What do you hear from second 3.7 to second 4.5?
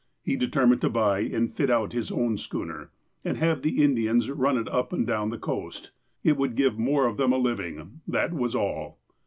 Indians